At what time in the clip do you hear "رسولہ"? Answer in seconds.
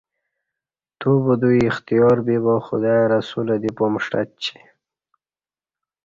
3.13-3.55